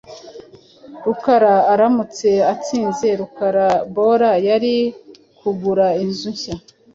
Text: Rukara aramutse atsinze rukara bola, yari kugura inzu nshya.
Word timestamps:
Rukara 1.05 1.55
aramutse 1.73 2.29
atsinze 2.53 3.07
rukara 3.19 3.67
bola, 3.95 4.31
yari 4.47 4.75
kugura 5.39 5.87
inzu 6.03 6.29
nshya. 6.35 6.55